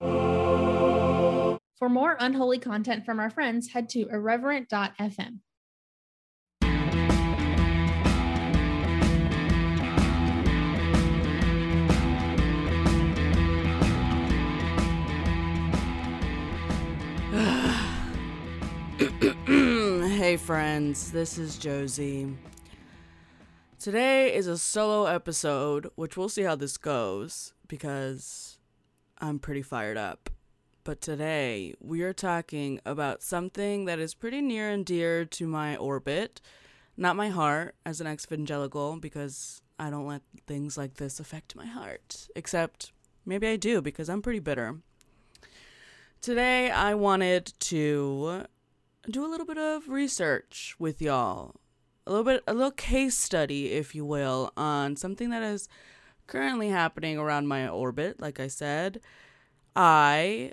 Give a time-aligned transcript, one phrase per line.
[0.00, 5.40] For more unholy content from our friends, head to irreverent.fm.
[19.46, 22.34] hey, friends, this is Josie.
[23.78, 28.53] Today is a solo episode, which we'll see how this goes because
[29.24, 30.28] I'm pretty fired up.
[30.84, 35.76] But today we are talking about something that is pretty near and dear to my
[35.76, 36.42] orbit,
[36.94, 41.56] not my heart as an ex evangelical, because I don't let things like this affect
[41.56, 42.28] my heart.
[42.36, 42.92] Except
[43.24, 44.80] maybe I do because I'm pretty bitter.
[46.20, 48.44] Today I wanted to
[49.08, 51.54] do a little bit of research with y'all.
[52.06, 55.66] A little bit, a little case study, if you will, on something that is
[56.26, 58.20] currently happening around my orbit.
[58.20, 59.00] Like I said,
[59.76, 60.52] I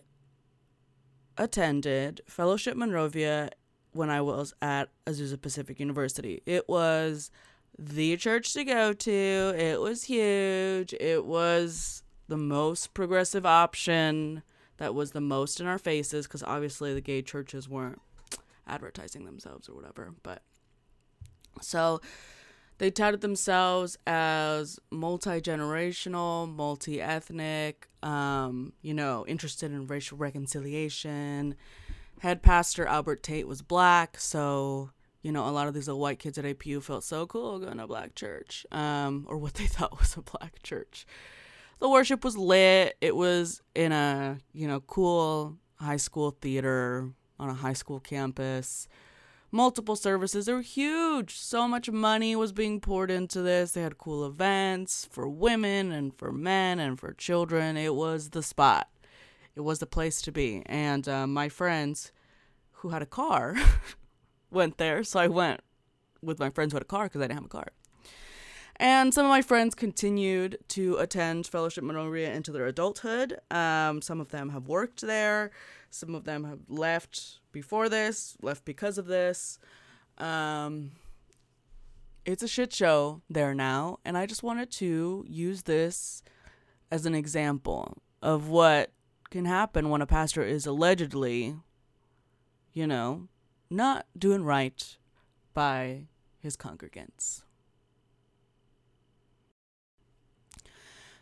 [1.38, 3.50] attended Fellowship Monrovia
[3.94, 6.42] when I was at Azusa Pacific University.
[6.45, 7.31] It was
[7.77, 14.44] the church to go to, it was huge, it was the most progressive option
[14.77, 18.02] that was the most in our faces because obviously the gay churches weren't
[18.67, 20.14] advertising themselves or whatever.
[20.23, 20.42] But
[21.61, 22.02] so
[22.81, 31.53] they touted themselves as multi generational, multi ethnic, um, you know, interested in racial reconciliation.
[32.21, 34.89] Head pastor Albert Tate was black, so
[35.21, 37.77] you know, a lot of these little white kids at APU felt so cool going
[37.77, 41.05] to a black church, um, or what they thought was a black church.
[41.77, 42.97] The worship was lit.
[42.99, 48.87] It was in a, you know, cool high school theater on a high school campus.
[49.52, 50.45] Multiple services.
[50.45, 51.38] They were huge.
[51.38, 53.73] So much money was being poured into this.
[53.73, 57.76] They had cool events for women and for men and for children.
[57.76, 58.89] It was the spot.
[59.56, 60.64] It was the place to be.
[60.67, 62.14] And uh, my friends
[62.72, 63.56] who had a car
[64.52, 65.04] went there.
[65.04, 65.60] So I went
[66.22, 67.68] with my friends who had a car because I didn't have a car.
[68.78, 73.38] And some of my friends continued to attend Fellowship Monrovia into their adulthood.
[73.52, 75.52] Um, some of them have worked there.
[75.89, 79.60] Some of them have left before this, left because of this.
[80.17, 80.92] Um,
[82.26, 84.00] it's a shit show there now.
[84.06, 86.23] And I just wanted to use this
[86.92, 88.92] as an example of what
[89.30, 91.56] can happen when a pastor is allegedly,
[92.73, 93.28] you know,
[93.70, 94.98] not doing right
[95.54, 96.08] by
[96.39, 97.44] his congregants.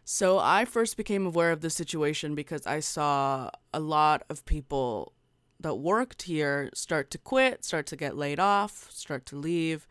[0.03, 5.13] So I first became aware of this situation because I saw a lot of people
[5.59, 9.87] that worked here start to quit, start to get laid off, start to leave.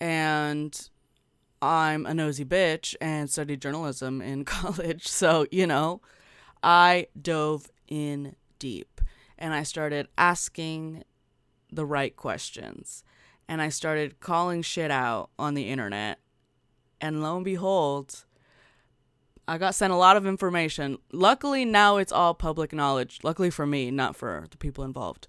[0.00, 0.88] And
[1.62, 5.06] I'm a nosy bitch and studied journalism in college.
[5.08, 6.00] So, you know,
[6.62, 9.00] I dove in deep
[9.38, 11.04] and I started asking
[11.72, 13.02] the right questions.
[13.48, 16.20] And I started calling shit out on the internet.
[17.00, 18.24] And lo and behold,
[19.50, 20.98] I got sent a lot of information.
[21.10, 23.18] Luckily, now it's all public knowledge.
[23.24, 25.26] Luckily for me, not for the people involved.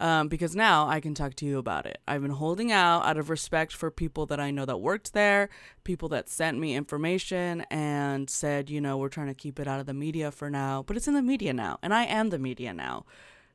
[0.00, 1.98] Um, because now I can talk to you about it.
[2.08, 5.50] I've been holding out out of respect for people that I know that worked there,
[5.84, 9.80] people that sent me information and said, you know, we're trying to keep it out
[9.80, 12.38] of the media for now, but it's in the media now, and I am the
[12.38, 13.04] media now.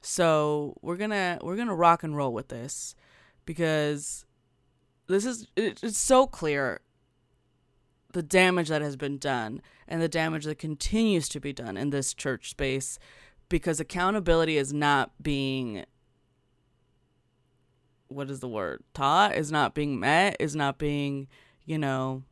[0.02, 2.94] So we're gonna we're gonna rock and roll with this
[3.46, 4.26] because
[5.08, 6.82] this is it's so clear
[8.14, 11.90] the damage that has been done and the damage that continues to be done in
[11.90, 12.98] this church space
[13.50, 15.84] because accountability is not being
[18.08, 18.84] what is the word?
[18.94, 21.28] Taught is not being met is not being
[21.66, 22.24] you know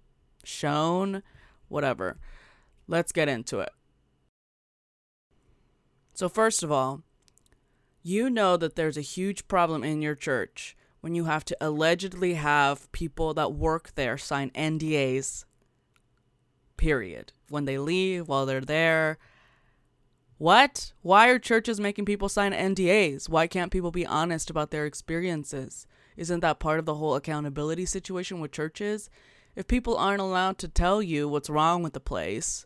[0.43, 1.23] shown
[1.67, 2.17] whatever.
[2.87, 3.71] Let's get into it.
[6.13, 7.01] So first of all
[8.03, 12.35] you know that there's a huge problem in your church when you have to allegedly
[12.35, 15.45] have people that work there sign NDAs
[16.81, 17.31] period.
[17.47, 19.19] When they leave, while they're there.
[20.39, 20.93] What?
[21.03, 23.29] Why are churches making people sign NDAs?
[23.29, 25.85] Why can't people be honest about their experiences?
[26.17, 29.11] Isn't that part of the whole accountability situation with churches?
[29.55, 32.65] If people aren't allowed to tell you what's wrong with the place,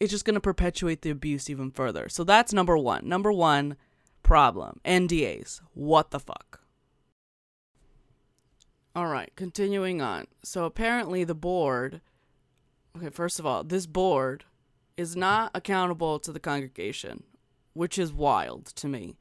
[0.00, 2.08] it's just going to perpetuate the abuse even further.
[2.08, 3.08] So that's number one.
[3.08, 3.76] Number one
[4.24, 5.60] problem NDAs.
[5.74, 6.60] What the fuck?
[8.96, 10.26] All right, continuing on.
[10.42, 12.00] So apparently, the board.
[12.96, 14.44] Okay, first of all, this board
[14.96, 17.24] is not accountable to the congregation,
[17.74, 19.18] which is wild to me.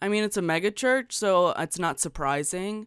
[0.00, 2.86] I mean, it's a megachurch, so it's not surprising.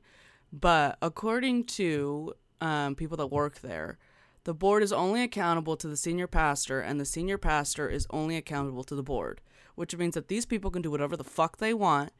[0.53, 3.97] But according to um, people that work there,
[4.45, 8.37] the board is only accountable to the senior pastor, and the senior pastor is only
[8.37, 9.41] accountable to the board,
[9.75, 12.13] which means that these people can do whatever the fuck they want,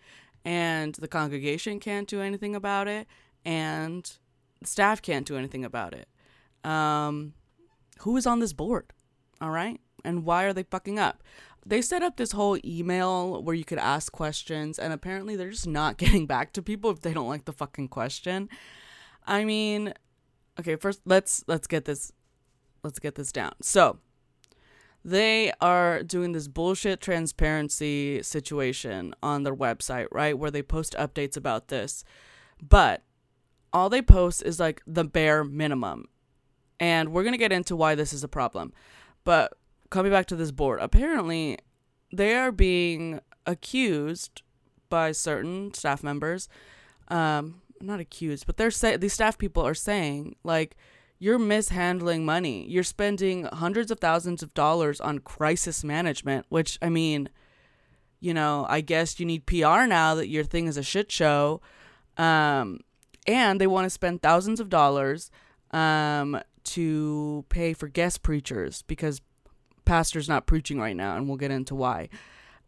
[0.44, 3.08] and the congregation can't do anything about it,
[3.46, 4.18] and
[4.60, 6.08] the staff can't do anything about it.
[6.70, 7.34] Um,
[8.02, 8.94] who is on this board?
[9.40, 9.80] All right.
[10.04, 11.24] And why are they fucking up?
[11.66, 15.68] They set up this whole email where you could ask questions, and apparently they're just
[15.68, 18.50] not getting back to people if they don't like the fucking question.
[19.26, 19.94] I mean,
[20.60, 22.12] okay, first let's let's get this
[22.84, 23.54] let's get this down.
[23.62, 24.00] So,
[25.04, 30.38] they are doing this bullshit transparency situation on their website, right?
[30.38, 32.04] Where they post updates about this.
[32.62, 33.04] But
[33.74, 36.06] all they post is like the bare minimum.
[36.82, 38.74] And we're going to get into why this is a problem.
[39.24, 39.54] But
[39.92, 41.60] coming back to this board, apparently
[42.12, 44.42] they are being accused
[44.90, 46.50] by certain staff members.
[47.08, 50.76] Um, not accused, but they're say these staff people are saying like
[51.20, 52.68] you're mishandling money.
[52.68, 57.30] You're spending hundreds of thousands of dollars on crisis management, which I mean,
[58.20, 61.62] you know, I guess you need PR now that your thing is a shit show.
[62.18, 62.80] Um,
[63.28, 65.30] and they want to spend thousands of dollars
[65.72, 66.42] um,
[66.72, 69.22] to pay for guest preachers because
[69.86, 72.10] pastor's not preaching right now, and we'll get into why.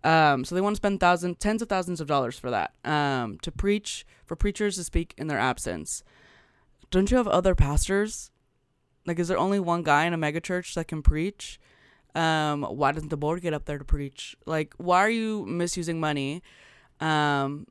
[0.04, 3.38] Um, so they want to spend thousands, tens of thousands of dollars for that um,
[3.42, 6.04] to preach for preachers to speak in their absence.
[6.92, 8.32] Don't you have other pastors?
[9.06, 11.60] Like, is there only one guy in a megachurch that can preach?
[12.16, 14.36] Um, why doesn't the board get up there to preach?
[14.46, 16.44] Like, why are you misusing money
[17.00, 17.68] um,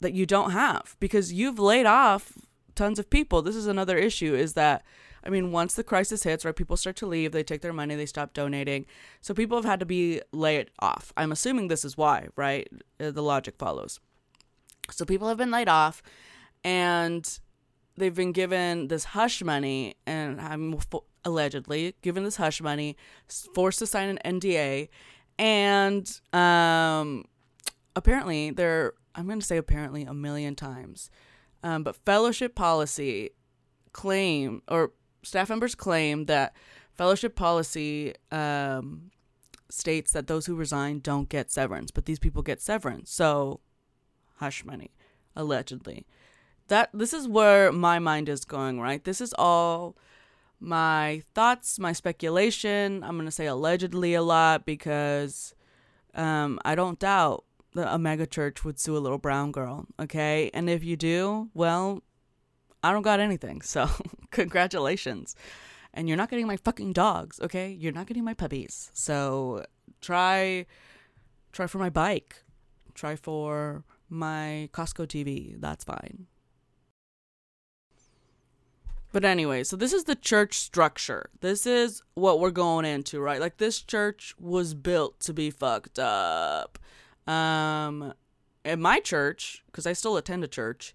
[0.00, 0.96] that you don't have?
[1.00, 2.32] Because you've laid off
[2.74, 3.42] tons of people.
[3.42, 4.84] This is another issue is that
[5.24, 7.94] I mean, once the crisis hits, right, people start to leave, they take their money,
[7.94, 8.86] they stop donating.
[9.20, 11.12] So people have had to be laid off.
[11.16, 12.68] I'm assuming this is why, right?
[13.00, 14.00] Uh, the logic follows.
[14.90, 16.02] So people have been laid off
[16.64, 17.38] and
[17.96, 20.78] they've been given this hush money and I'm
[21.24, 22.96] allegedly given this hush money,
[23.54, 24.88] forced to sign an NDA
[25.38, 27.26] and um
[27.94, 31.10] apparently they're I'm going to say apparently a million times.
[31.62, 33.30] Um, but fellowship policy
[33.92, 34.92] claim or
[35.26, 36.54] staff members claim that
[36.94, 39.10] fellowship policy um,
[39.68, 43.10] states that those who resign don't get severance, but these people get severance.
[43.10, 43.60] So,
[44.36, 44.92] hush money,
[45.34, 46.06] allegedly.
[46.68, 48.80] That this is where my mind is going.
[48.80, 49.96] Right, this is all
[50.58, 53.02] my thoughts, my speculation.
[53.04, 55.54] I'm gonna say allegedly a lot because
[56.14, 57.44] um, I don't doubt
[57.74, 59.86] that a megachurch would sue a little brown girl.
[60.00, 62.02] Okay, and if you do, well,
[62.86, 63.62] I don't got anything.
[63.62, 63.88] So,
[64.30, 65.34] congratulations.
[65.92, 67.70] And you're not getting my fucking dogs, okay?
[67.70, 68.90] You're not getting my puppies.
[68.92, 69.64] So,
[70.00, 70.66] try
[71.52, 72.44] try for my bike.
[72.94, 75.60] Try for my Costco TV.
[75.60, 76.26] That's fine.
[79.12, 81.30] But anyway, so this is the church structure.
[81.40, 83.40] This is what we're going into, right?
[83.40, 86.78] Like this church was built to be fucked up.
[87.26, 88.12] Um
[88.66, 90.92] at my church, because I still attend a church,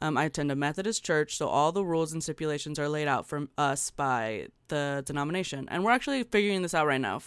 [0.00, 3.26] um, I attend a Methodist church, so all the rules and stipulations are laid out
[3.26, 5.68] for us by the denomination.
[5.70, 7.20] And we're actually figuring this out right now.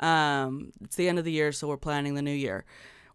[0.00, 2.64] Um, it's the end of the year, so we're planning the new year.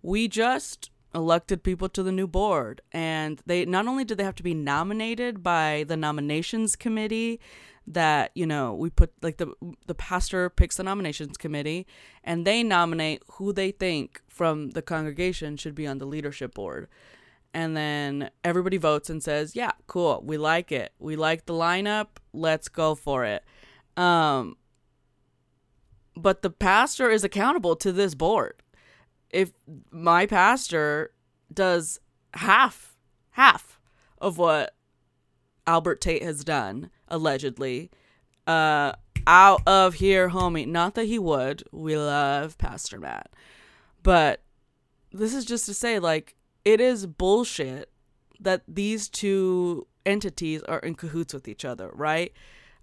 [0.02, 4.36] We just elected people to the new board, and they not only did they have
[4.36, 7.40] to be nominated by the nominations committee,
[7.88, 9.54] that you know we put like the
[9.86, 11.88] the pastor picks the nominations committee
[12.22, 16.90] and they nominate who they think from the congregation should be on the leadership board
[17.54, 20.22] and then everybody votes and says, "Yeah, cool.
[20.26, 20.94] We like it.
[21.00, 22.08] We like the lineup.
[22.34, 23.44] Let's go for it."
[23.96, 24.58] Um
[26.16, 28.64] but the pastor is accountable to this board.
[29.30, 29.52] If
[29.92, 31.12] my pastor
[31.54, 32.00] does
[32.34, 32.98] half
[33.32, 33.80] half
[34.20, 34.76] of what
[35.68, 37.92] Albert Tate has done allegedly,
[38.46, 38.94] uh
[39.28, 40.66] out of here, homie.
[40.66, 41.64] Not that he would.
[41.72, 43.30] We love Pastor Matt.
[44.02, 44.42] But
[45.12, 46.37] this is just to say like
[46.68, 47.90] it is bullshit
[48.42, 52.34] that these two entities are in cahoots with each other, right?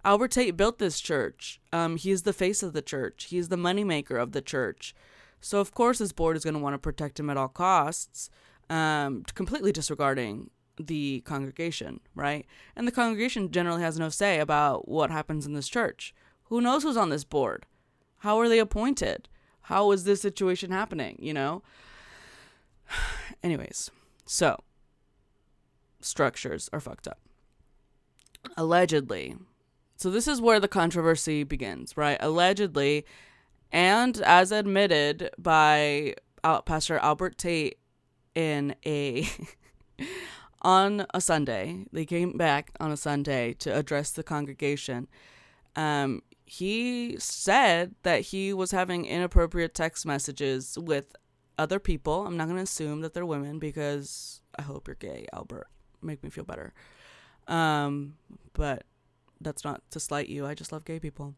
[0.07, 1.61] Albert Tate built this church.
[1.71, 3.25] Um, he's the face of the church.
[3.25, 4.95] He's the moneymaker of the church.
[5.43, 8.31] So of course this board is going to want to protect him at all costs,
[8.71, 10.49] um, completely disregarding
[10.79, 12.47] the congregation, right?
[12.75, 16.15] And the congregation generally has no say about what happens in this church.
[16.45, 17.67] Who knows who's on this board?
[18.21, 19.29] How are they appointed?
[19.61, 21.63] How is this situation happening, you know?
[23.43, 23.91] Anyways,
[24.27, 24.59] so
[26.01, 27.19] structures are fucked up.
[28.57, 29.37] Allegedly.
[29.97, 32.19] So this is where the controversy begins, right?
[32.21, 33.05] Allegedly,
[33.73, 36.15] and as admitted by
[36.65, 37.79] Pastor Albert Tate
[38.35, 39.27] in a
[40.63, 45.09] on a Sunday, they came back on a Sunday to address the congregation.
[45.77, 51.17] Um, he said that he was having inappropriate text messages with
[51.59, 52.27] other people.
[52.27, 55.69] I'm not going to assume that they're women because I hope you're gay, Albert.
[56.03, 56.73] Make me feel better.
[57.47, 58.15] Um,
[58.53, 58.85] but
[59.41, 60.47] that's not to slight you.
[60.47, 61.35] I just love gay people.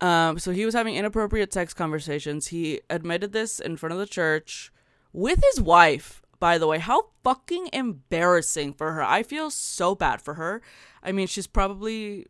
[0.00, 2.48] Um, so he was having inappropriate text conversations.
[2.48, 4.72] He admitted this in front of the church
[5.12, 6.78] with his wife, by the way.
[6.78, 9.02] How fucking embarrassing for her.
[9.02, 10.60] I feel so bad for her.
[11.02, 12.26] I mean, she's probably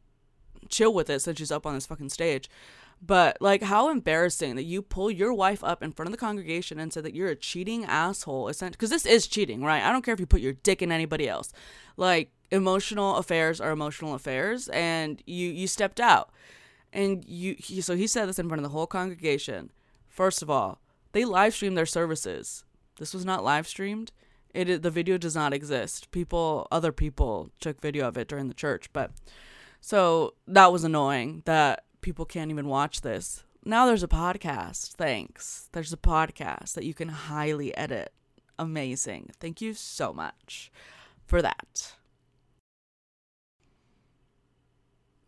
[0.68, 2.50] chill with it since she's up on this fucking stage.
[3.04, 6.78] But like, how embarrassing that you pull your wife up in front of the congregation
[6.78, 8.47] and say that you're a cheating asshole.
[8.47, 9.82] Because this is cheating, right?
[9.82, 11.52] I don't care if you put your dick in anybody else.
[11.97, 16.30] Like, emotional affairs are emotional affairs, and you you stepped out,
[16.92, 17.56] and you.
[17.59, 19.73] He, so he said this in front of the whole congregation.
[20.09, 20.78] First of all,
[21.11, 22.64] they live streamed their services.
[22.99, 24.12] This was not live streamed.
[24.54, 26.11] It the video does not exist.
[26.12, 29.11] People, other people took video of it during the church, but
[29.80, 33.44] so that was annoying that people can't even watch this.
[33.64, 34.92] Now there's a podcast.
[34.94, 35.68] Thanks.
[35.73, 38.12] There's a podcast that you can highly edit.
[38.59, 39.30] Amazing.
[39.40, 40.71] Thank you so much
[41.25, 41.94] for that.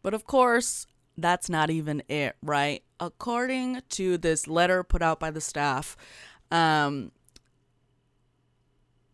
[0.03, 2.83] But of course, that's not even it, right?
[3.01, 5.97] According to this letter put out by the staff,
[6.51, 7.13] um,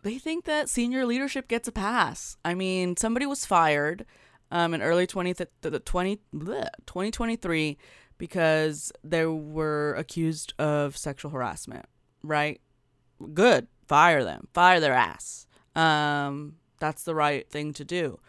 [0.03, 2.37] they think that senior leadership gets a pass.
[2.45, 4.07] I mean, somebody was fired
[4.51, 5.49] um, in early 20, th-
[5.85, 7.79] 20 bleh, 2023
[8.19, 11.87] because they were accused of sexual harassment,
[12.23, 12.61] right?
[13.33, 13.67] Good.
[13.87, 14.49] Fire them.
[14.53, 15.47] Fire their ass.
[15.75, 18.21] Um, that's the right thing to do.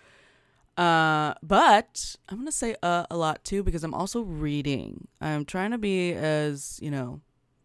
[0.78, 5.08] Uh, but I'm going to say uh, a lot too because I'm also reading.
[5.20, 7.22] I'm trying to be as, you know,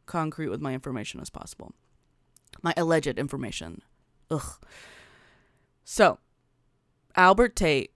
[0.06, 1.72] concrete with my information as possible.
[2.62, 3.82] My alleged information.
[4.30, 4.58] Ugh.
[5.84, 6.18] So,
[7.14, 7.92] Albert Tate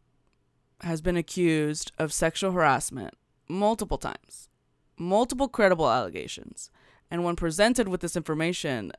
[0.82, 3.14] has been accused of sexual harassment
[3.48, 4.48] multiple times,
[4.96, 6.70] multiple credible allegations.
[7.10, 8.92] And when presented with this information,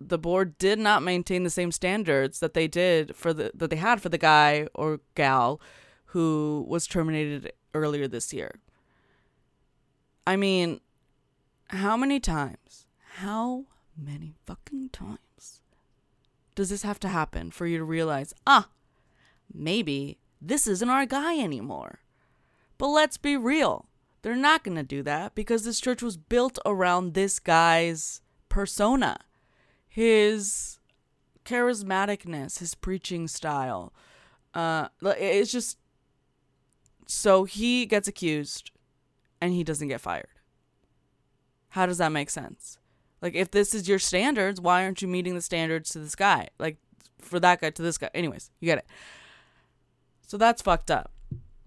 [0.00, 3.76] the board did not maintain the same standards that they did for the that they
[3.76, 5.60] had for the guy or gal
[6.06, 8.60] who was terminated earlier this year.
[10.26, 10.80] I mean,
[11.68, 12.86] how many times?
[13.16, 13.64] How
[13.96, 15.62] many fucking times
[16.54, 18.68] does this have to happen for you to realize, ah,
[19.52, 22.00] maybe this isn't our guy anymore.
[22.78, 23.86] But let's be real.
[24.22, 29.18] They're not going to do that because this church was built around this guy's persona,
[29.88, 30.78] his
[31.44, 33.92] charismaticness, his preaching style.
[34.54, 35.78] Uh, it's just
[37.06, 38.70] so he gets accused
[39.40, 40.28] and he doesn't get fired.
[41.70, 42.78] How does that make sense?
[43.20, 46.48] Like, if this is your standards, why aren't you meeting the standards to this guy?
[46.58, 46.76] Like,
[47.18, 48.10] for that guy to this guy.
[48.14, 48.86] Anyways, you get it.
[50.32, 51.12] So that's fucked up,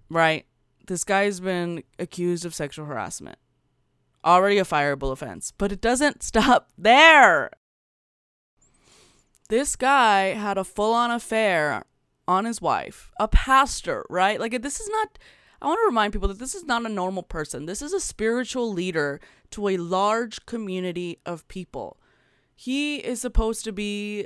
[0.09, 0.47] right?
[0.87, 3.37] This guy's been accused of sexual harassment.
[4.25, 7.51] Already a fireable offense, but it doesn't stop there.
[9.49, 11.83] This guy had a full on affair
[12.27, 14.39] on his wife, a pastor, right?
[14.39, 15.19] Like, this is not,
[15.61, 17.67] I want to remind people that this is not a normal person.
[17.67, 21.99] This is a spiritual leader to a large community of people.
[22.55, 24.25] He is supposed to be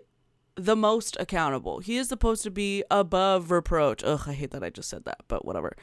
[0.59, 1.79] the most accountable.
[1.79, 4.03] He is supposed to be above reproach.
[4.03, 5.75] Ugh, I hate that I just said that, but whatever.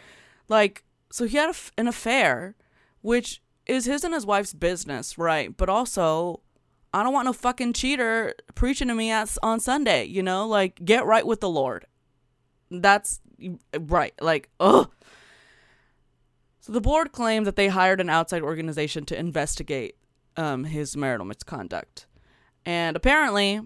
[0.49, 2.57] Like, so he had an affair,
[3.01, 5.57] which is his and his wife's business, right?
[5.57, 6.41] But also,
[6.93, 10.47] I don't want no fucking cheater preaching to me at, on Sunday, you know?
[10.47, 11.87] Like, get right with the Lord.
[12.71, 13.21] That's
[13.79, 14.15] right.
[14.21, 14.91] Like, ugh.
[16.61, 19.97] So the board claimed that they hired an outside organization to investigate
[20.37, 22.07] um, his marital misconduct.
[22.65, 23.61] And apparently,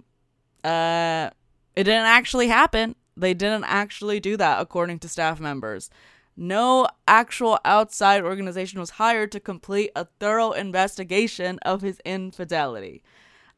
[0.65, 1.31] uh,
[1.77, 2.95] it didn't actually happen.
[3.17, 5.91] They didn't actually do that, according to staff members.
[6.37, 13.03] No actual outside organization was hired to complete a thorough investigation of his infidelity.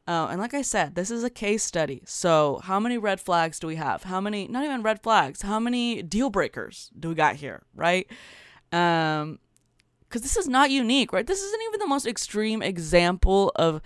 [0.05, 2.01] Uh, and like I said, this is a case study.
[2.05, 4.03] So, how many red flags do we have?
[4.03, 8.05] How many, not even red flags, how many deal breakers do we got here, right?
[8.73, 9.39] Um,
[10.01, 11.25] because this is not unique, right?
[11.25, 13.81] This isn't even the most extreme example of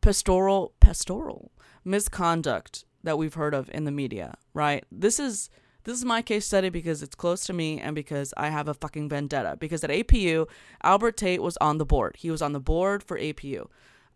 [0.00, 1.50] pastoral, pastoral
[1.86, 4.84] misconduct that we've heard of in the media, right?
[4.90, 5.48] This is
[5.84, 8.74] this is my case study because it's close to me and because I have a
[8.74, 9.56] fucking vendetta.
[9.58, 10.48] Because at APU,
[10.82, 12.16] Albert Tate was on the board.
[12.18, 13.68] He was on the board for APU.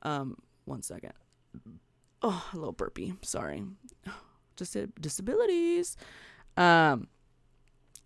[0.02, 1.12] Um, one second.
[2.22, 3.14] Oh, a little burpee.
[3.22, 3.62] Sorry.
[4.56, 5.96] Just disabilities.
[6.56, 7.06] Um,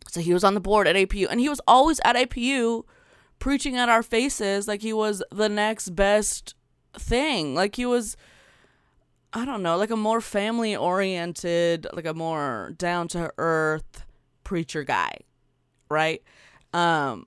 [0.09, 2.85] so he was on the board at APU, and he was always at APU
[3.39, 6.55] preaching at our faces like he was the next best
[6.99, 7.55] thing.
[7.55, 8.17] Like he was
[9.37, 14.05] I don't know, like a more family oriented, like a more down to earth
[14.45, 15.19] preacher guy,
[15.91, 16.23] right?
[16.73, 17.27] Um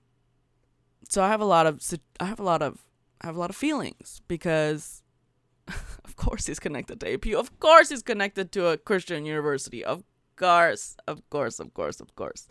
[1.10, 1.82] so I have a lot of
[2.18, 2.78] I have a lot of
[3.20, 5.02] I have a lot of feelings because
[5.68, 7.34] of course he's connected to APU.
[7.34, 9.84] Of course he's connected to a Christian university.
[9.84, 10.02] Of
[10.36, 12.48] course, of course, of course, of course.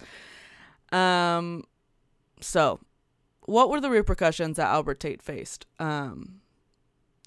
[0.91, 1.63] Um
[2.41, 2.79] so
[3.45, 5.65] what were the repercussions that Albert Tate faced?
[5.79, 6.41] Um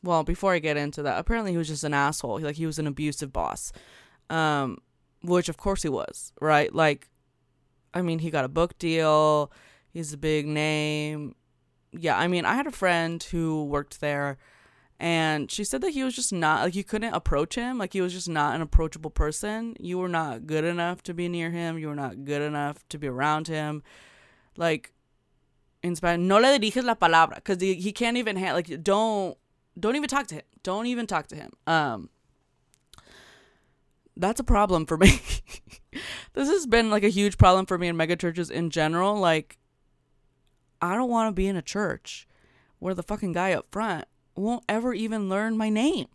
[0.03, 2.41] well, before I get into that, apparently he was just an asshole.
[2.41, 3.73] Like he was an abusive boss.
[4.29, 4.79] Um,
[5.23, 6.75] which of course he was, right?
[6.75, 7.09] Like
[7.93, 9.51] I mean, he got a book deal.
[9.93, 11.35] He's a big name.
[11.93, 14.39] Yeah, I mean, I had a friend who worked there
[15.01, 18.03] and she said that he was just not like you couldn't approach him, like he
[18.03, 19.75] was just not an approachable person.
[19.81, 21.79] You were not good enough to be near him.
[21.79, 23.83] You were not good enough to be around him.
[24.59, 24.93] Like
[25.83, 29.39] in Spanish, no le diriges la palabra because he, he can't even ha- like don't
[29.79, 30.45] don't even talk to him.
[30.63, 31.51] Don't even talk to him.
[31.67, 32.11] Um,
[34.17, 35.21] that's a problem for me.
[36.35, 39.17] this has been like a huge problem for me in megachurches in general.
[39.17, 39.59] Like,
[40.83, 42.27] I don't want to be in a church
[42.79, 46.07] where the fucking guy up front won't ever even learn my name.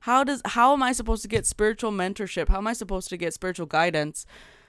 [0.00, 2.48] How does how am I supposed to get spiritual mentorship?
[2.48, 4.26] How am I supposed to get spiritual guidance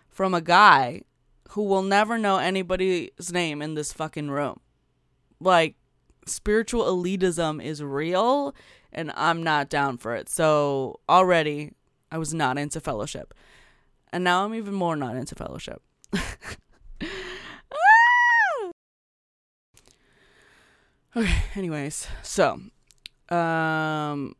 [0.10, 1.01] from a guy
[1.50, 4.62] who will never know anybody's name in this fucking room?
[5.41, 5.75] Like
[6.25, 8.55] spiritual elitism is real
[8.91, 10.29] and I'm not down for it.
[10.29, 11.74] So already
[12.12, 13.34] I was not into fellowship.
[14.12, 15.82] And now I'm even more not into fellowship.
[21.15, 22.60] okay, anyways, so
[23.29, 24.36] um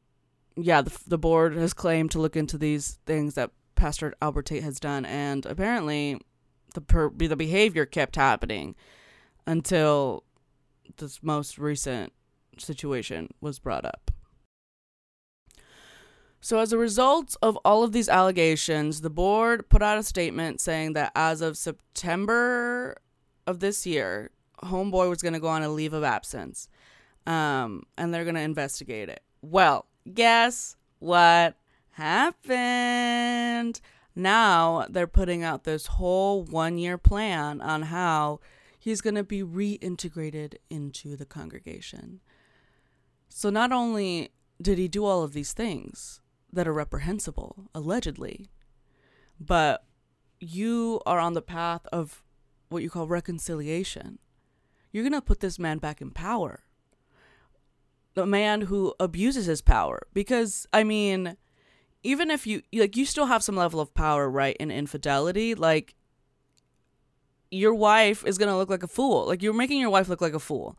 [0.58, 4.64] yeah, the the board has claimed to look into these things that Pastor Albert Tate
[4.64, 6.20] has done and apparently
[6.74, 8.76] the per- the behavior kept happening
[9.48, 10.24] until
[10.98, 12.14] this most recent
[12.58, 14.12] situation was brought up.
[16.42, 20.62] So, as a result of all of these allegations, the board put out a statement
[20.62, 22.98] saying that as of September
[23.48, 24.30] of this year,
[24.64, 26.70] Homeboy was going to go on a leave of absence
[27.28, 29.22] um, and they're going to investigate it.
[29.42, 31.58] Well, guess what
[31.92, 33.82] happened?
[34.16, 38.40] Now they're putting out this whole one year plan on how
[38.86, 42.22] he's going to be reintegrated into the congregation.
[43.30, 44.30] So not only
[44.62, 46.22] did he do all of these things
[46.54, 48.52] that are reprehensible, allegedly,
[49.40, 49.86] but
[50.40, 52.22] you are on the path of
[52.70, 54.20] what you call reconciliation.
[54.92, 56.60] You're going to put this man back in power.
[58.14, 60.06] The man who abuses his power.
[60.14, 61.38] Because, I mean,
[62.04, 65.56] even if you, like, you still have some level of power, right, in infidelity.
[65.56, 65.96] Like,
[67.56, 69.26] your wife is gonna look like a fool.
[69.26, 70.78] Like you're making your wife look like a fool.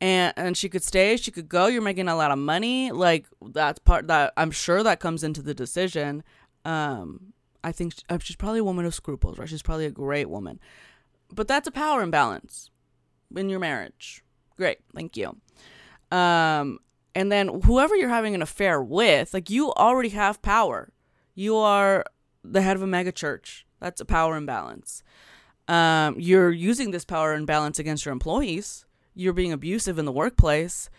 [0.00, 2.90] And and she could stay, she could go, you're making a lot of money.
[2.90, 6.22] Like that's part that I'm sure that comes into the decision.
[6.64, 7.32] Um
[7.64, 9.48] I think uh, she's probably a woman of scruples, right?
[9.48, 10.58] She's probably a great woman.
[11.32, 12.70] But that's a power imbalance
[13.34, 14.22] in your marriage.
[14.56, 15.36] Great, thank you.
[16.10, 16.78] Um
[17.14, 20.92] and then whoever you're having an affair with, like you already have power.
[21.34, 22.04] You are
[22.44, 23.66] the head of a mega church.
[23.80, 25.02] That's a power imbalance
[25.68, 28.84] um, you're using this power and balance against your employees.
[29.14, 30.90] You're being abusive in the workplace.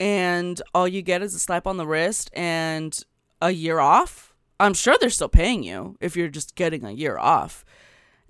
[0.00, 2.98] And all you get is a slap on the wrist and
[3.40, 4.34] a year off.
[4.60, 7.64] I'm sure they're still paying you if you're just getting a year off.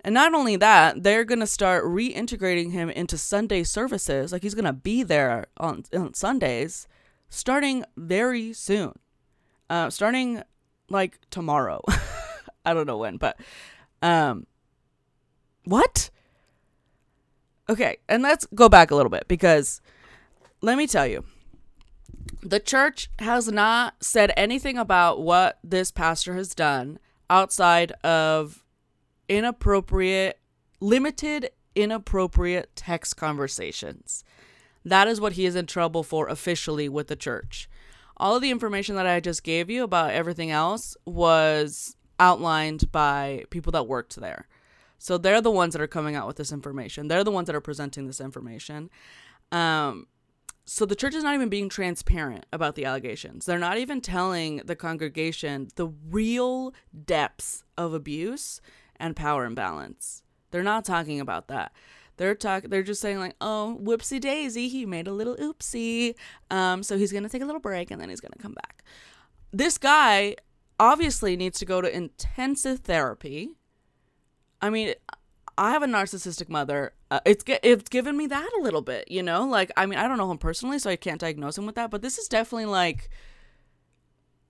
[0.03, 4.31] And not only that, they're going to start reintegrating him into Sunday services.
[4.31, 6.87] Like he's going to be there on, on Sundays
[7.29, 8.93] starting very soon.
[9.69, 10.43] Uh, starting
[10.89, 11.81] like tomorrow.
[12.65, 13.39] I don't know when, but
[14.01, 14.45] um,
[15.65, 16.09] what?
[17.69, 19.81] Okay, and let's go back a little bit because
[20.61, 21.25] let me tell you,
[22.41, 26.99] the church has not said anything about what this pastor has done
[27.29, 28.63] outside of
[29.27, 30.39] inappropriate,
[30.79, 34.23] limited, inappropriate text conversations.
[34.83, 37.67] That is what he is in trouble for officially with the church.
[38.17, 43.43] All of the information that I just gave you about everything else was outlined by
[43.49, 44.47] people that worked there.
[44.97, 47.07] So they're the ones that are coming out with this information.
[47.07, 48.89] They're the ones that are presenting this information.
[49.51, 50.07] Um,
[50.65, 53.45] so the church is not even being transparent about the allegations.
[53.45, 56.73] They're not even telling the congregation the real
[57.05, 58.61] depths of abuse
[58.95, 60.23] and power imbalance.
[60.49, 61.71] They're not talking about that.
[62.17, 66.15] They're talk they're just saying like, "Oh, whoopsie daisy, he made a little oopsie.
[66.49, 68.53] Um so he's going to take a little break and then he's going to come
[68.53, 68.83] back."
[69.51, 70.35] This guy
[70.79, 73.51] obviously needs to go to intensive therapy.
[74.65, 74.95] I mean,
[75.59, 76.93] I have a narcissistic mother.
[77.11, 79.45] Uh, it's it's given me that a little bit, you know.
[79.45, 81.91] Like, I mean, I don't know him personally, so I can't diagnose him with that.
[81.91, 83.11] But this is definitely like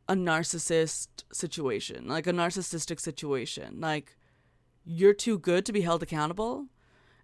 [0.07, 3.81] a narcissist situation, like a narcissistic situation.
[3.81, 4.15] Like,
[4.85, 6.67] you're too good to be held accountable.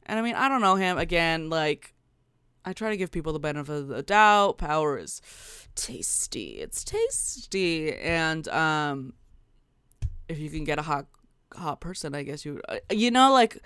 [0.06, 1.50] And I mean, I don't know him again.
[1.50, 1.94] Like,
[2.66, 4.58] I try to give people the benefit of the doubt.
[4.58, 5.22] Power is
[5.76, 6.60] tasty.
[6.60, 9.14] It's tasty, and um,
[10.28, 11.06] if you can get a hot
[11.56, 13.58] hot person, I guess you uh, you know like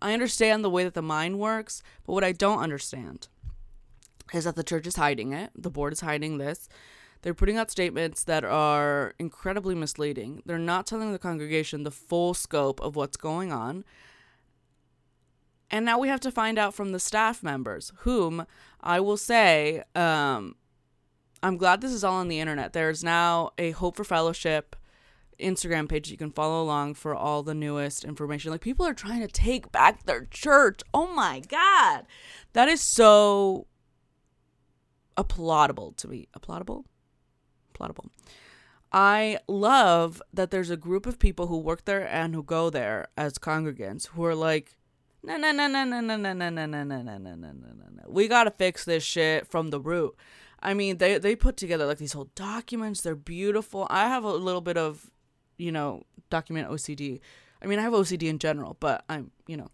[0.00, 3.28] I understand the way that the mind works, but what I don't understand
[4.32, 5.50] is that the church is hiding it.
[5.56, 6.68] The board is hiding this.
[7.22, 10.42] They're putting out statements that are incredibly misleading.
[10.46, 13.84] They're not telling the congregation the full scope of what's going on.
[15.70, 18.46] And now we have to find out from the staff members, whom
[18.80, 20.54] I will say, um,
[21.42, 22.72] I'm glad this is all on the internet.
[22.72, 24.76] There's now a Hope for Fellowship
[25.40, 28.50] Instagram page you can follow along for all the newest information.
[28.50, 30.80] Like people are trying to take back their church.
[30.92, 32.06] Oh my god.
[32.52, 33.66] That is so
[35.16, 36.28] applaudable to me.
[36.36, 36.84] Applaudable?
[37.74, 38.10] Applaudable.
[38.90, 43.08] I love that there's a group of people who work there and who go there
[43.16, 44.76] as congregants who are like,
[45.22, 47.52] no, no, no, no, no, no, no, no, no, no, no, no, no, no, no,
[47.92, 48.02] no.
[48.06, 50.16] We gotta fix this shit from the root.
[50.60, 53.00] I mean, they they put together like these whole documents.
[53.00, 53.86] They're beautiful.
[53.90, 55.10] I have a little bit of
[55.58, 57.20] you know, document OCD.
[57.60, 59.70] I mean, I have OCD in general, but I'm, you know,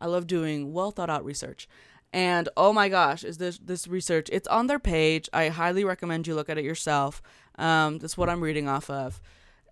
[0.00, 1.68] I love doing well thought out research.
[2.12, 4.28] And oh my gosh, is this this research?
[4.32, 5.28] It's on their page.
[5.32, 7.22] I highly recommend you look at it yourself.
[7.56, 9.20] Um, that's what I'm reading off of.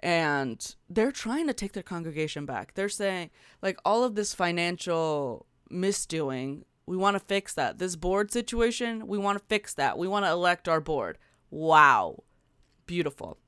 [0.00, 2.74] And they're trying to take their congregation back.
[2.74, 3.30] They're saying
[3.62, 7.78] like all of this financial misdoing, we want to fix that.
[7.78, 9.96] This board situation, we want to fix that.
[9.96, 11.16] We want to elect our board.
[11.50, 12.22] Wow.
[12.86, 13.38] Beautiful.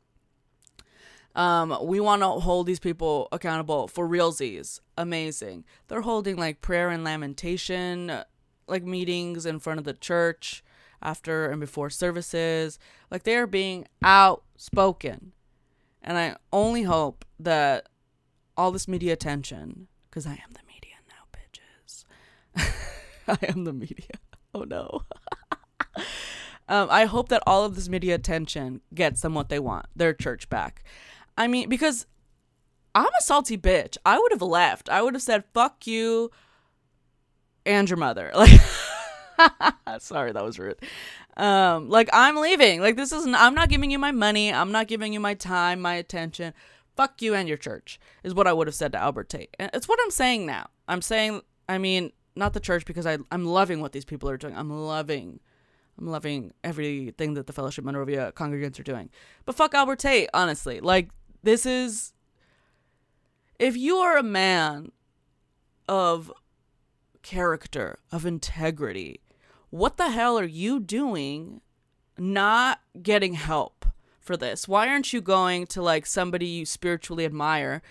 [1.39, 4.81] Um, we want to hold these people accountable for realsies.
[4.97, 5.65] Amazing.
[5.87, 8.13] They're holding like prayer and lamentation,
[8.67, 10.65] like meetings in front of the church
[11.01, 12.81] after and before services.
[13.09, 15.31] Like they are being outspoken.
[16.03, 17.89] And I only hope that
[18.57, 22.05] all this media attention, because I am the media now, bitches.
[23.29, 24.19] I am the media.
[24.53, 25.03] Oh no.
[26.69, 30.13] um, I hope that all of this media attention gets them what they want their
[30.13, 30.83] church back.
[31.39, 32.05] I mean, because
[32.95, 33.97] I'm a salty bitch.
[34.05, 34.91] I would have left.
[34.91, 36.31] I would have said, fuck you
[37.65, 38.31] and your mother.
[39.39, 40.81] Like, sorry, that was rude.
[41.37, 42.81] Um, like, I'm leaving.
[42.81, 44.53] Like, this isn't, I'm not giving you my money.
[44.53, 46.55] I'm not giving you my time, my attention.
[46.97, 49.55] Fuck you and your church, is what I would have said to Albert Tate.
[49.61, 50.71] And it's what I'm saying now.
[50.89, 54.37] I'm saying, I mean, not the church because I, I'm loving what these people are
[54.37, 54.57] doing.
[54.57, 55.39] I'm loving
[55.99, 59.11] I'm loving everything that the Fellowship Monrovia congregants are doing.
[59.45, 60.81] But fuck Albert Tate, honestly.
[60.81, 61.11] Like,
[61.43, 62.13] this is
[63.59, 64.93] if you are a man
[65.89, 66.33] of
[67.23, 69.21] character, of integrity,
[69.71, 71.61] what the hell are you doing
[72.17, 73.87] not getting help
[74.21, 74.69] for this?
[74.69, 77.83] Why aren't you going to like somebody you spiritually admire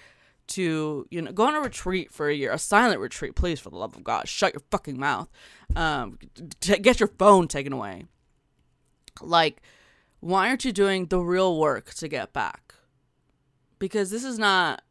[0.48, 3.70] to, you know, go on a retreat for a year, a silent retreat, please, for
[3.70, 5.30] the love of God, shut your fucking mouth.
[5.76, 6.18] Um,
[6.60, 8.06] t- get your phone taken away.
[9.22, 9.62] Like,
[10.20, 12.67] why aren't you doing the real work to get back?
[13.80, 14.82] Because this is not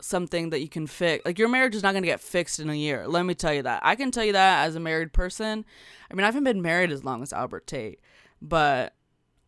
[0.00, 1.24] something that you can fix.
[1.24, 3.06] Like your marriage is not going to get fixed in a year.
[3.08, 3.80] Let me tell you that.
[3.84, 5.64] I can tell you that as a married person.
[6.10, 8.00] I mean, I haven't been married as long as Albert Tate,
[8.40, 8.94] but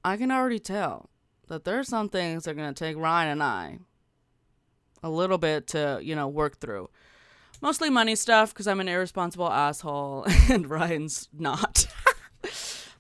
[0.05, 1.11] I can already tell
[1.49, 3.79] that there are some things that are going to take Ryan and I
[5.03, 6.89] a little bit to, you know, work through.
[7.61, 11.78] Mostly money stuff because I'm an irresponsible asshole and Ryan's not.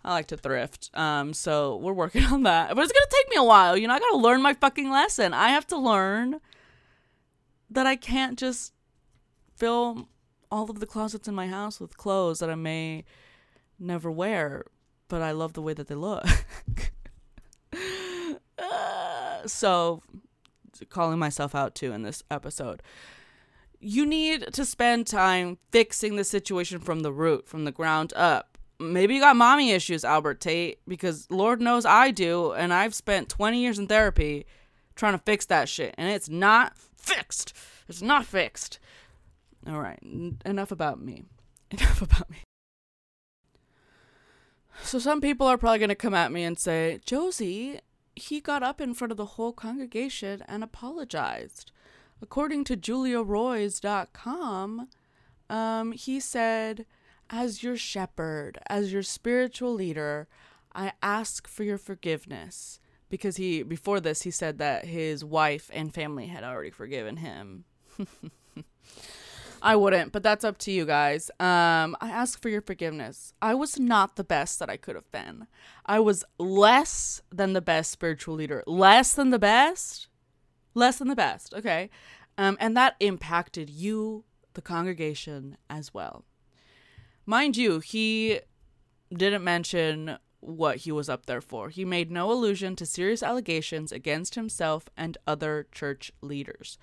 [0.08, 0.88] I like to thrift.
[0.94, 2.74] Um, so we're working on that.
[2.74, 3.76] But it's gonna take me a while.
[3.76, 5.34] You know, I gotta learn my fucking lesson.
[5.34, 6.40] I have to learn
[7.68, 8.72] that I can't just
[9.54, 10.08] fill
[10.50, 13.04] all of the closets in my house with clothes that I may
[13.78, 14.64] never wear,
[15.08, 16.24] but I love the way that they look.
[19.46, 20.02] so
[20.88, 22.82] calling myself out too in this episode.
[23.78, 28.57] You need to spend time fixing the situation from the root, from the ground up
[28.80, 33.28] maybe you got mommy issues, Albert Tate, because Lord knows I do, and I've spent
[33.28, 34.46] 20 years in therapy
[34.94, 37.54] trying to fix that shit, and it's not fixed.
[37.88, 38.78] It's not fixed.
[39.66, 41.24] All right, n- enough about me.
[41.70, 42.38] Enough about me.
[44.82, 47.80] So some people are probably going to come at me and say, Josie,
[48.16, 51.72] he got up in front of the whole congregation and apologized.
[52.22, 54.88] According to juliaroys.com,
[55.50, 56.86] um, he said,
[57.30, 60.28] As your shepherd, as your spiritual leader,
[60.74, 62.80] I ask for your forgiveness.
[63.10, 67.64] Because he, before this, he said that his wife and family had already forgiven him.
[69.62, 71.30] I wouldn't, but that's up to you guys.
[71.40, 73.32] Um, I ask for your forgiveness.
[73.42, 75.46] I was not the best that I could have been.
[75.84, 78.62] I was less than the best spiritual leader.
[78.66, 80.08] Less than the best?
[80.74, 81.90] Less than the best, okay?
[82.36, 86.24] Um, and that impacted you, the congregation, as well.
[87.28, 88.40] Mind you, he
[89.12, 91.68] didn't mention what he was up there for.
[91.68, 96.78] He made no allusion to serious allegations against himself and other church leaders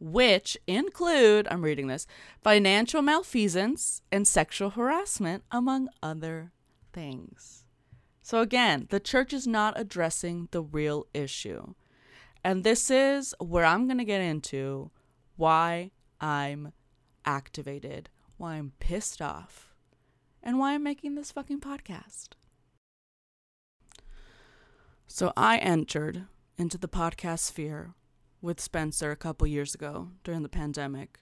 [0.00, 2.06] which include, I'm reading this,
[2.42, 6.52] financial malfeasance and sexual harassment, among other
[6.92, 7.64] things.
[8.22, 11.74] So, again, the church is not addressing the real issue.
[12.44, 14.90] And this is where I'm going to get into
[15.36, 16.72] why I'm
[17.24, 19.67] activated, why I'm pissed off,
[20.48, 22.28] and why I'm making this fucking podcast.
[25.06, 26.24] So, I entered
[26.56, 27.92] into the podcast sphere
[28.40, 31.20] with Spencer a couple years ago during the pandemic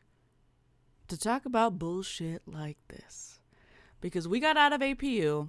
[1.08, 3.40] to talk about bullshit like this.
[4.00, 5.48] Because we got out of APU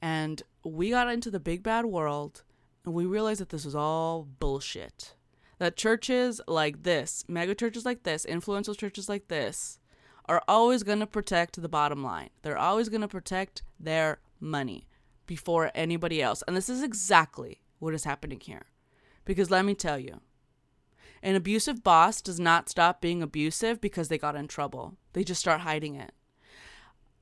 [0.00, 2.42] and we got into the big bad world
[2.86, 5.14] and we realized that this was all bullshit.
[5.58, 9.78] That churches like this, mega churches like this, influential churches like this,
[10.26, 12.30] are always going to protect the bottom line.
[12.42, 14.86] They're always going to protect their money
[15.26, 16.42] before anybody else.
[16.46, 18.66] And this is exactly what is happening here.
[19.24, 20.20] Because let me tell you,
[21.22, 24.96] an abusive boss does not stop being abusive because they got in trouble.
[25.14, 26.12] They just start hiding it.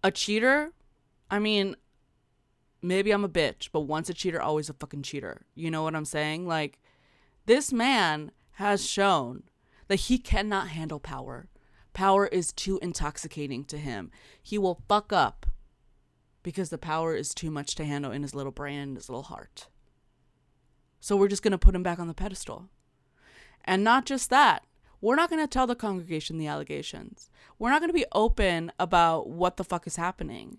[0.02, 0.72] A cheater,
[1.30, 1.76] I mean,
[2.82, 5.42] maybe I'm a bitch, but once a cheater, always a fucking cheater.
[5.54, 6.46] You know what I'm saying?
[6.48, 6.80] Like,
[7.46, 9.44] this man has shown
[9.86, 11.48] that he cannot handle power.
[11.92, 14.10] Power is too intoxicating to him.
[14.42, 15.46] He will fuck up
[16.42, 19.24] because the power is too much to handle in his little brain and his little
[19.24, 19.68] heart.
[21.00, 22.68] So we're just going to put him back on the pedestal.
[23.64, 24.64] And not just that,
[25.00, 27.28] we're not going to tell the congregation the allegations.
[27.58, 30.58] We're not going to be open about what the fuck is happening.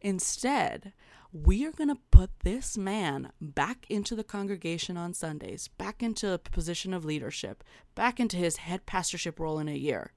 [0.00, 0.92] Instead,
[1.32, 6.32] we are going to put this man back into the congregation on Sundays, back into
[6.32, 7.62] a position of leadership,
[7.94, 10.12] back into his head pastorship role in a year,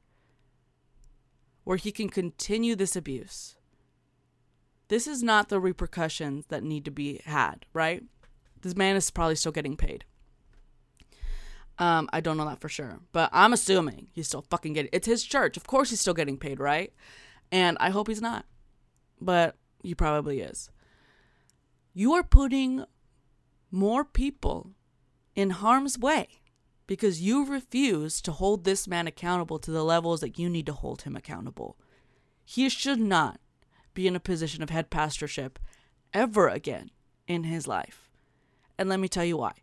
[1.65, 3.57] where he can continue this abuse.
[4.87, 8.03] This is not the repercussions that need to be had, right?
[8.61, 10.05] This man is probably still getting paid.
[11.77, 14.91] Um, I don't know that for sure, but I'm assuming he's still fucking getting.
[14.93, 16.93] It's his church, of course he's still getting paid, right?
[17.51, 18.45] And I hope he's not,
[19.19, 20.69] but he probably is.
[21.93, 22.85] You are putting
[23.71, 24.71] more people
[25.35, 26.27] in harm's way
[26.87, 30.73] because you refuse to hold this man accountable to the levels that you need to
[30.73, 31.77] hold him accountable.
[32.43, 33.39] He should not
[33.93, 35.57] be in a position of head pastorship
[36.13, 36.91] ever again
[37.27, 38.09] in his life.
[38.77, 39.53] And let me tell you why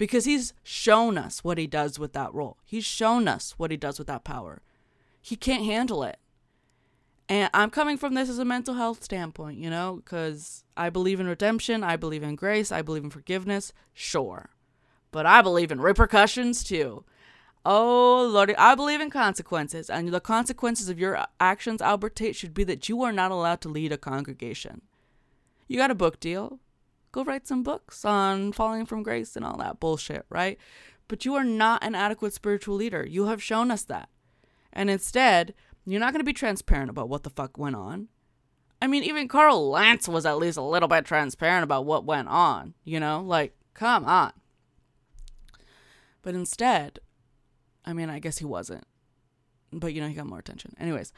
[0.00, 2.56] because he's shown us what he does with that role.
[2.64, 4.62] He's shown us what he does with that power.
[5.20, 6.18] He can't handle it.
[7.28, 11.20] And I'm coming from this as a mental health standpoint, you know, because I believe
[11.20, 14.48] in redemption, I believe in grace, I believe in forgiveness, sure.
[15.12, 17.04] But I believe in repercussions too.
[17.64, 19.90] Oh, Lordy, I believe in consequences.
[19.90, 23.60] And the consequences of your actions, Albert Tate, should be that you are not allowed
[23.62, 24.82] to lead a congregation.
[25.68, 26.60] You got a book deal
[27.12, 30.58] go write some books on falling from grace and all that bullshit, right?
[31.08, 33.04] But you are not an adequate spiritual leader.
[33.06, 34.08] You have shown us that.
[34.72, 38.08] And instead, you're not going to be transparent about what the fuck went on.
[38.80, 42.28] I mean, even Carl Lentz was at least a little bit transparent about what went
[42.28, 43.20] on, you know?
[43.20, 44.32] Like, come on.
[46.22, 46.98] But instead,
[47.84, 48.84] I mean, I guess he wasn't.
[49.72, 50.74] But, you know, he got more attention.
[50.78, 51.12] Anyways,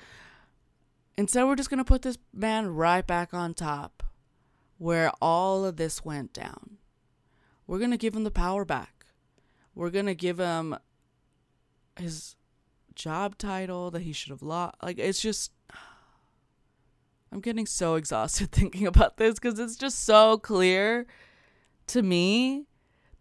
[1.16, 4.02] instead, we're just going to put this man right back on top
[4.78, 6.78] where all of this went down.
[7.66, 9.06] We're going to give him the power back.
[9.74, 10.76] We're going to give him
[11.98, 12.36] his
[12.94, 14.76] job title that he should have lost.
[14.82, 15.52] Like, it's just.
[17.32, 21.06] I'm getting so exhausted thinking about this because it's just so clear
[21.86, 22.66] to me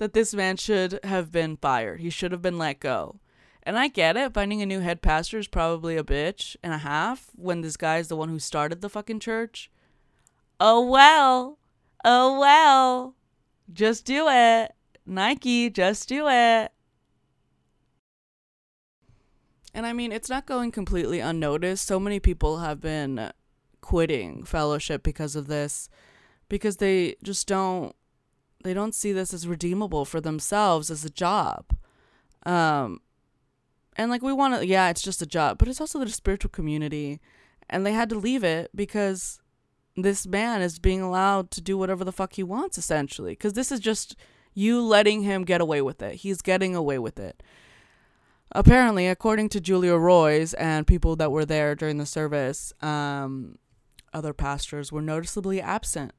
[0.02, 2.00] that this man should have been fired.
[2.00, 3.20] He should have been let go.
[3.62, 6.80] And I get it, finding a new head pastor is probably a bitch and a
[6.80, 9.70] half when this guy's the one who started the fucking church.
[10.60, 11.60] Oh well.
[12.04, 13.14] Oh well.
[13.72, 14.74] Just do it.
[15.06, 16.72] Nike, just do it.
[19.72, 21.86] And I mean, it's not going completely unnoticed.
[21.86, 23.32] So many people have been
[23.82, 25.90] quitting fellowship because of this,
[26.50, 27.96] because they just don't
[28.64, 31.66] they don't see this as redeemable for themselves as a job.
[32.46, 33.02] Um
[33.98, 36.50] and like we want to yeah, it's just a job, but it's also the spiritual
[36.50, 37.20] community
[37.70, 39.40] and they had to leave it because
[39.96, 43.72] this man is being allowed to do whatever the fuck he wants essentially because this
[43.72, 44.16] is just
[44.54, 46.16] you letting him get away with it.
[46.16, 47.42] He's getting away with it.
[48.54, 53.58] Apparently, according to Julia Roys and people that were there during the service, um,
[54.14, 56.12] other pastors were noticeably absent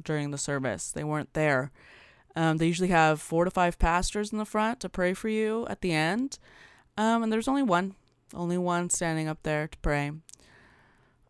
[0.00, 0.90] during the service.
[0.90, 1.70] They weren't there.
[2.34, 5.66] Um, they usually have four to five pastors in the front to pray for you
[5.68, 6.38] at the end.
[6.96, 7.94] Um, and there's only one,
[8.34, 10.12] only one standing up there to pray.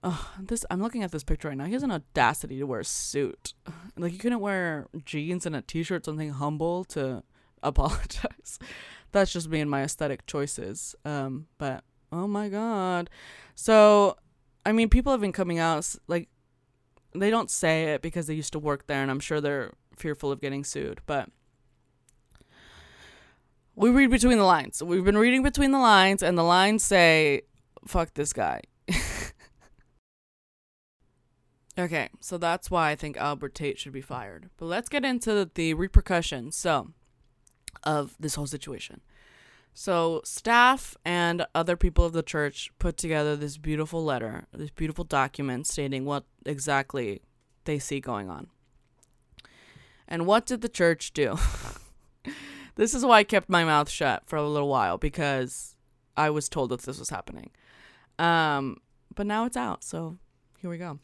[0.04, 1.64] Oh, this I'm looking at this picture right now.
[1.66, 3.54] He has an audacity to wear a suit.
[3.94, 7.22] Like you couldn't wear jeans and a t-shirt, something humble to
[7.62, 8.58] apologize.
[9.12, 10.94] That's just me and my aesthetic choices.
[11.04, 13.10] Um, but oh my god.
[13.54, 14.16] So,
[14.64, 16.30] I mean, people have been coming out like
[17.14, 20.32] they don't say it because they used to work there, and I'm sure they're fearful
[20.32, 21.00] of getting sued.
[21.06, 21.28] But
[23.74, 24.82] we read between the lines.
[24.82, 27.42] We've been reading between the lines, and the lines say,
[27.86, 28.62] "Fuck this guy."
[31.78, 34.50] Okay, so that's why I think Albert Tate should be fired.
[34.58, 36.90] But let's get into the repercussions so
[37.82, 39.00] of this whole situation.
[39.74, 45.04] So staff and other people of the church put together this beautiful letter, this beautiful
[45.04, 47.22] document stating what exactly
[47.64, 48.48] they see going on.
[50.06, 51.38] And what did the church do?
[52.74, 55.74] this is why I kept my mouth shut for a little while because
[56.16, 57.50] I was told that this was happening.
[58.18, 58.76] Um,
[59.14, 60.18] but now it's out, so
[60.60, 60.98] here we go.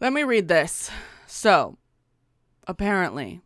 [0.00, 0.90] Let me read this.
[1.26, 1.78] So,
[2.66, 3.40] apparently,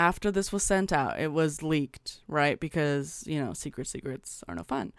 [0.00, 2.58] after this was sent out, it was leaked, right?
[2.58, 4.94] Because, you know, secret secrets are no fun.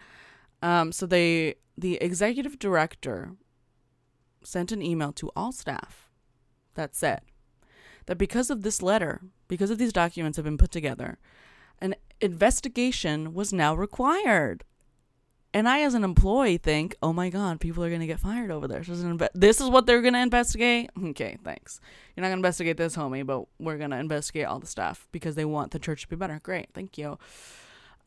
[0.62, 3.32] Um, so they the executive director
[4.44, 6.08] sent an email to all staff
[6.74, 7.22] that said
[8.06, 11.18] that because of this letter, because of these documents have been put together,
[11.80, 14.62] an investigation was now required.
[15.54, 18.50] And I, as an employee, think, oh my God, people are going to get fired
[18.50, 18.78] over there.
[18.78, 20.90] This is, inve- this is what they're going to investigate?
[21.12, 21.78] Okay, thanks.
[22.16, 25.06] You're not going to investigate this, homie, but we're going to investigate all the stuff
[25.12, 26.40] because they want the church to be better.
[26.42, 27.18] Great, thank you.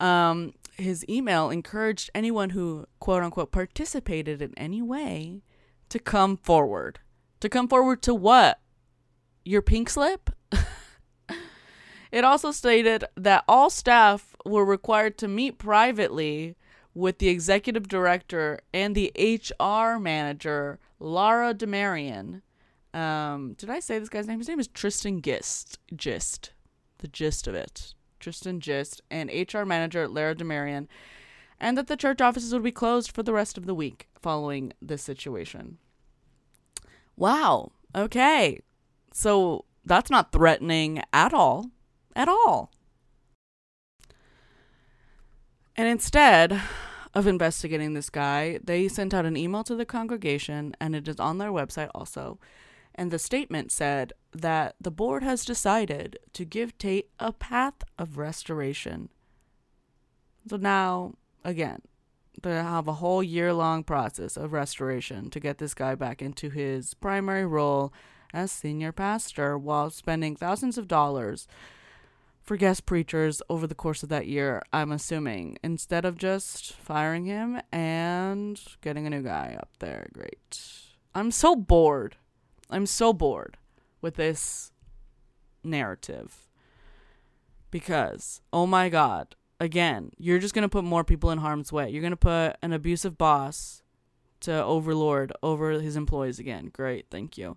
[0.00, 5.42] Um, his email encouraged anyone who, quote unquote, participated in any way
[5.88, 6.98] to come forward.
[7.40, 8.60] To come forward to what?
[9.44, 10.30] Your pink slip?
[12.10, 16.56] it also stated that all staff were required to meet privately
[16.96, 22.40] with the executive director and the HR manager, Lara Demarian.
[22.94, 24.38] Um, did I say this guy's name?
[24.38, 25.78] His name is Tristan Gist.
[25.94, 26.52] Gist.
[26.98, 27.92] The gist of it.
[28.18, 30.88] Tristan Gist and HR manager Lara Demarian.
[31.60, 34.72] And that the church offices would be closed for the rest of the week following
[34.80, 35.76] this situation.
[37.14, 37.72] Wow.
[37.94, 38.60] Okay.
[39.12, 41.72] So that's not threatening at all.
[42.14, 42.72] At all.
[45.76, 46.60] And instead
[47.14, 51.20] of investigating this guy, they sent out an email to the congregation, and it is
[51.20, 52.38] on their website also.
[52.94, 58.16] And the statement said that the board has decided to give Tate a path of
[58.16, 59.10] restoration.
[60.48, 61.82] So now, again,
[62.42, 66.48] they have a whole year long process of restoration to get this guy back into
[66.48, 67.92] his primary role
[68.32, 71.46] as senior pastor while spending thousands of dollars
[72.46, 77.24] for guest preachers over the course of that year, I'm assuming, instead of just firing
[77.24, 80.06] him and getting a new guy up there.
[80.12, 80.60] Great.
[81.12, 82.16] I'm so bored.
[82.70, 83.58] I'm so bored
[84.00, 84.70] with this
[85.64, 86.48] narrative.
[87.72, 91.90] Because, oh my God, again, you're just going to put more people in harm's way.
[91.90, 93.82] You're going to put an abusive boss
[94.40, 96.70] to overlord over his employees again.
[96.72, 97.06] Great.
[97.10, 97.56] Thank you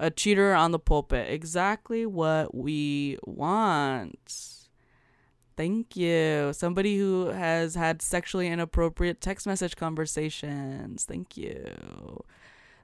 [0.00, 1.30] a cheater on the pulpit.
[1.30, 4.68] Exactly what we want.
[5.56, 6.52] Thank you.
[6.52, 11.04] Somebody who has had sexually inappropriate text message conversations.
[11.04, 12.22] Thank you.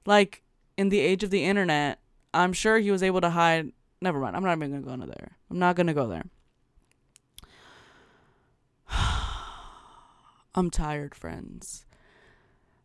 [0.05, 0.43] Like
[0.77, 2.01] in the age of the internet,
[2.33, 3.71] I'm sure he was able to hide.
[4.01, 4.37] Never mind.
[4.37, 5.37] I'm not even going to go into there.
[5.51, 6.25] I'm not going to go there.
[10.55, 11.87] I'm tired, friends.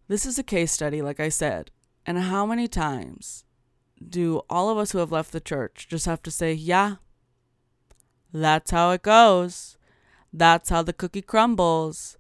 [0.08, 1.72] This is a case study, like I said.
[2.06, 3.44] And how many times
[4.08, 6.96] do all of us who have left the church just have to say, yeah,
[8.32, 9.78] that's how it goes.
[10.32, 12.18] That's how the cookie crumbles.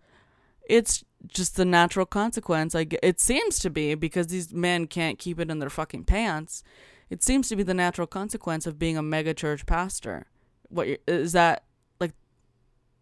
[0.68, 2.74] It's just the natural consequence.
[2.74, 6.64] Like it seems to be because these men can't keep it in their fucking pants.
[7.10, 10.28] It seems to be the natural consequence of being a mega church pastor.
[10.70, 11.64] What is that
[12.00, 12.14] like?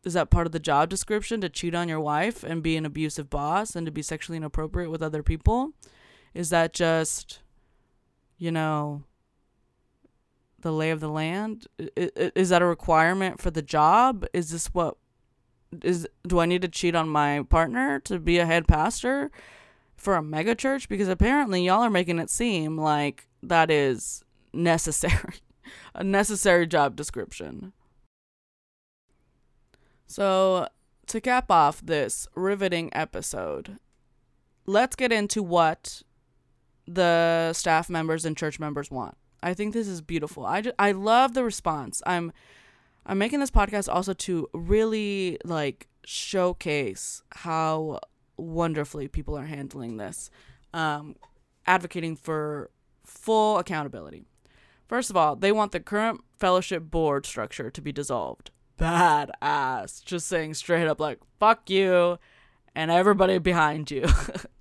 [0.05, 2.85] Is that part of the job description to cheat on your wife and be an
[2.85, 5.73] abusive boss and to be sexually inappropriate with other people?
[6.33, 7.41] Is that just
[8.37, 9.03] you know,
[10.61, 11.67] the lay of the land?
[11.95, 14.25] Is that a requirement for the job?
[14.33, 14.97] Is this what
[15.83, 19.31] is do I need to cheat on my partner to be a head pastor
[19.97, 24.23] for a mega church because apparently y'all are making it seem like that is
[24.53, 25.35] necessary.
[25.95, 27.73] a necessary job description.
[30.05, 30.67] So,
[31.07, 33.77] to cap off this riveting episode,
[34.65, 36.03] let's get into what
[36.87, 39.17] the staff members and church members want.
[39.43, 40.45] I think this is beautiful.
[40.45, 42.01] I, just, I love the response.
[42.05, 42.31] I'm
[43.05, 47.99] I'm making this podcast also to really like showcase how
[48.35, 50.29] wonderfully people are handling this,
[50.73, 51.15] um,
[51.65, 52.69] advocating for
[53.05, 54.25] full accountability.
[54.87, 58.51] First of all, they want the current fellowship board structure to be dissolved.
[58.77, 60.03] Badass.
[60.03, 62.19] Just saying straight up, like, fuck you
[62.75, 64.05] and everybody behind you.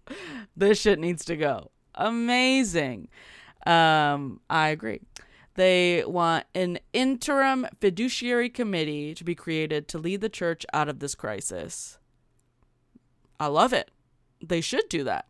[0.56, 1.70] this shit needs to go.
[1.96, 3.08] Amazing.
[3.66, 5.00] Um, I agree.
[5.54, 10.98] They want an interim fiduciary committee to be created to lead the church out of
[10.98, 11.98] this crisis.
[13.40, 13.90] I love it.
[14.44, 15.26] They should do that.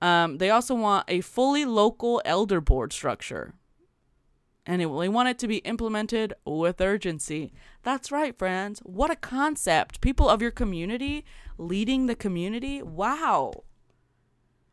[0.00, 3.54] Um, they also want a fully local elder board structure.
[4.66, 7.52] And they want it to be implemented with urgency.
[7.82, 8.78] That's right, friends.
[8.80, 10.00] What a concept.
[10.00, 11.24] People of your community
[11.58, 12.82] leading the community.
[12.82, 13.64] Wow.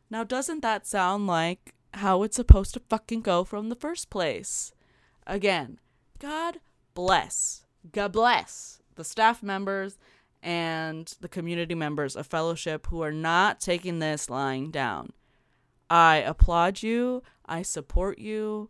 [0.10, 4.72] Now, doesn't that sound like how it's supposed to fucking go from the first place.
[5.26, 5.80] Again,
[6.20, 6.60] God
[6.94, 7.66] bless.
[7.92, 9.98] God bless the staff members
[10.42, 15.12] and the community members of fellowship who are not taking this lying down.
[15.90, 17.24] I applaud you.
[17.46, 18.70] I support you.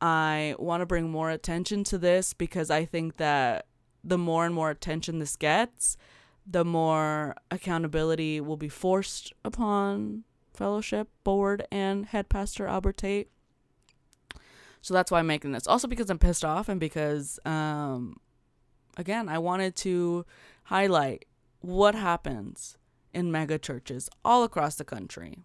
[0.00, 3.66] I want to bring more attention to this because I think that
[4.02, 5.96] the more and more attention this gets,
[6.50, 13.30] the more accountability will be forced upon fellowship board and head pastor Albert Tate.
[14.82, 15.66] So that's why I'm making this.
[15.66, 18.16] Also because I'm pissed off and because um
[18.96, 20.26] again, I wanted to
[20.64, 21.24] highlight
[21.60, 22.76] what happens
[23.12, 25.38] in mega churches all across the country.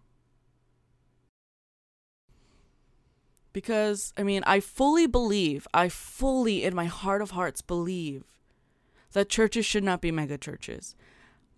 [3.52, 8.24] Because I mean, I fully believe, I fully in my heart of hearts believe
[9.16, 10.94] that churches should not be mega churches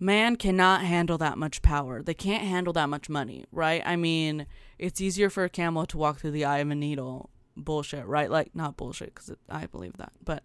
[0.00, 2.02] man cannot handle that much power.
[2.02, 3.82] They can't handle that much money, right?
[3.84, 4.46] I mean,
[4.78, 7.30] it's easier for a camel to walk through the eye of a needle.
[7.56, 8.30] Bullshit, right?
[8.30, 10.12] Like, not bullshit, because I believe that.
[10.24, 10.44] But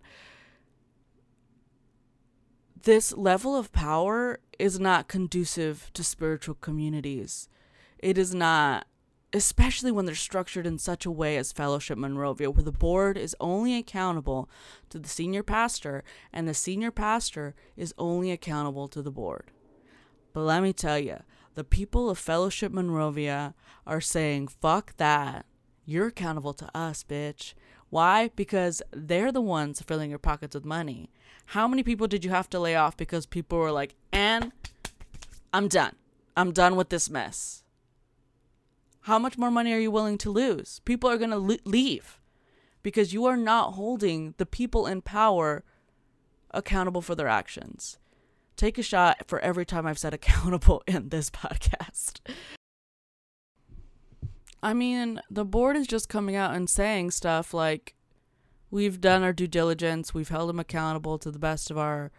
[2.82, 7.48] this level of power is not conducive to spiritual communities.
[8.00, 8.88] It is not
[9.34, 13.36] especially when they're structured in such a way as Fellowship Monrovia, where the board is
[13.40, 14.48] only accountable
[14.90, 19.52] to the senior pastor and the senior pastor is only accountable to the board.
[20.34, 21.18] But let me tell you,
[21.56, 23.56] the people of Fellowship Monrovia
[23.88, 25.46] are saying, fuck that.
[25.86, 27.54] You're accountable to us, bitch.
[27.90, 28.30] Why?
[28.36, 31.12] Because they're the ones filling your pockets with money.
[31.48, 34.52] How many people did you have to lay off because people were like, and
[35.52, 35.96] I'm done.
[36.36, 37.63] I'm done with this mess
[39.04, 40.80] how much more money are you willing to lose?
[40.86, 42.20] People are going to le- leave
[42.84, 45.64] because you are not holding the people in power
[46.52, 47.98] accountable for their actions.
[48.56, 52.20] Take a shot for every time I've said accountable in this podcast.
[54.62, 57.96] I mean, the board is just coming out and saying stuff like,
[58.72, 62.12] we've done our due diligence, we've held them accountable to the best of our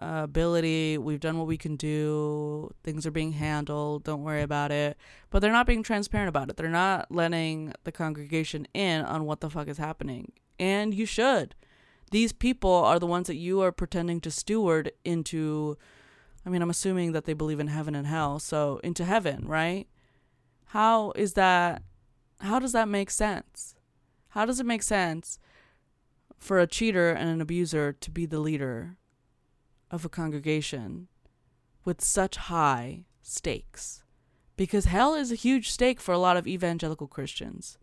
[0.00, 0.98] uh, ability.
[0.98, 2.70] We've done what we can do.
[2.82, 4.04] Things are being handled.
[4.04, 4.96] Don't worry about it.
[5.30, 6.56] But they're not being transparent about it.
[6.56, 10.32] They're not letting the congregation in on what the fuck is happening.
[10.58, 11.54] And you should.
[12.10, 15.76] These people are the ones that you are pretending to steward into.
[16.44, 18.38] I mean, I'm assuming that they believe in heaven and hell.
[18.38, 19.88] So into heaven, right?
[20.66, 21.82] How is that?
[22.40, 23.74] How does that make sense?
[24.30, 25.38] How does it make sense
[26.38, 28.98] for a cheater and an abuser to be the leader
[29.90, 31.08] of a congregation
[31.84, 34.02] with such high stakes.
[34.56, 37.78] Because hell is a huge stake for a lot of evangelical Christians.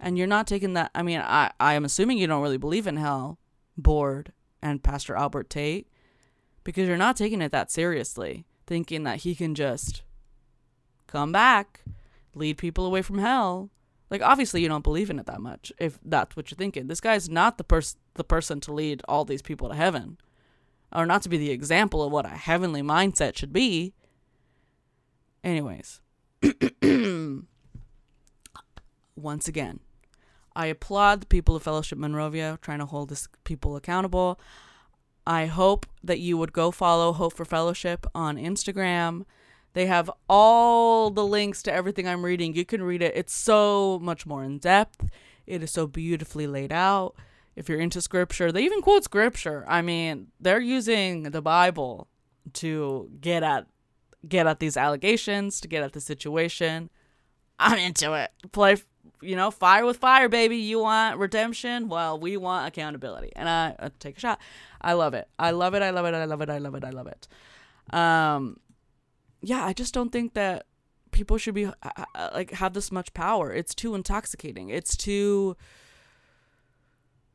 [0.00, 0.90] And you're not taking that.
[0.94, 3.38] I mean, I, I am assuming you don't really believe in hell,
[3.76, 4.32] Board
[4.62, 5.88] and Pastor Albert Tate,
[6.64, 10.02] because you're not taking it that seriously, thinking that he can just
[11.06, 11.82] come back,
[12.34, 13.70] lead people away from hell.
[14.10, 16.86] Like obviously you don't believe in it that much if that's what you're thinking.
[16.86, 20.18] This guy's not the person the person to lead all these people to heaven
[20.92, 23.94] or not to be the example of what a heavenly mindset should be.
[25.44, 26.00] Anyways,
[29.16, 29.80] once again,
[30.56, 34.40] I applaud the people of Fellowship Monrovia trying to hold this people accountable.
[35.26, 39.24] I hope that you would go follow Hope for Fellowship on Instagram.
[39.74, 42.54] They have all the links to everything I'm reading.
[42.54, 43.12] You can read it.
[43.14, 45.06] It's so much more in depth.
[45.46, 47.14] It is so beautifully laid out.
[47.58, 49.64] If you're into scripture, they even quote scripture.
[49.66, 52.06] I mean, they're using the Bible
[52.54, 53.66] to get at
[54.26, 56.88] get at these allegations, to get at the situation.
[57.58, 58.30] I'm into it.
[58.52, 58.76] Play,
[59.20, 60.56] you know, fire with fire, baby.
[60.56, 61.88] You want redemption?
[61.88, 63.32] Well, we want accountability.
[63.34, 64.40] And I, I take a shot.
[64.80, 65.28] I love it.
[65.36, 65.82] I love it.
[65.82, 66.14] I love it.
[66.14, 66.50] I love it.
[66.50, 66.84] I love it.
[66.84, 67.28] I love it.
[67.92, 68.60] Um,
[69.40, 70.66] yeah, I just don't think that
[71.10, 71.72] people should be uh,
[72.14, 73.52] uh, like have this much power.
[73.52, 74.68] It's too intoxicating.
[74.68, 75.56] It's too